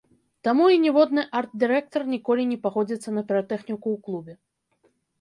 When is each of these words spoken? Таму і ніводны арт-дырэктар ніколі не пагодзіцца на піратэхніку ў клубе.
Таму 0.45 0.63
і 0.75 0.79
ніводны 0.85 1.25
арт-дырэктар 1.41 2.07
ніколі 2.15 2.49
не 2.55 2.59
пагодзіцца 2.67 3.09
на 3.21 3.27
піратэхніку 3.31 3.81
ў 3.81 3.97
клубе. 4.09 4.33